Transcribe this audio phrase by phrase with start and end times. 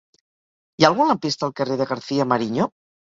[0.79, 2.67] Hi ha algun lampista al carrer de García-Mariño?